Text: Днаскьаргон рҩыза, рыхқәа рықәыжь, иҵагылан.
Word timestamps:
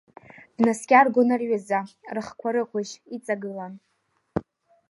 Днаскьаргон 0.55 1.29
рҩыза, 1.39 1.79
рыхқәа 2.15 2.49
рықәыжь, 2.55 2.93
иҵагылан. 3.15 3.73